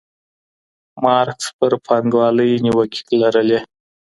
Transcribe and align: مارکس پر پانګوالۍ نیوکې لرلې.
مارکس 1.03 1.47
پر 1.57 1.71
پانګوالۍ 1.85 2.51
نیوکې 2.63 3.01
لرلې. 3.21 3.59